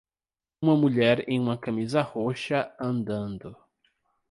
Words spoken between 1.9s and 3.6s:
roxa andando.